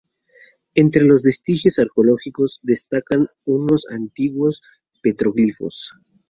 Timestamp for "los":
1.05-1.21